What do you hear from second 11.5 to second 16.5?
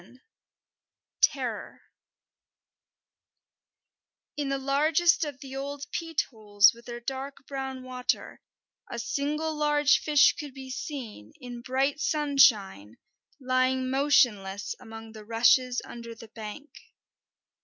bright sunshine, lying motionless among the rushes under the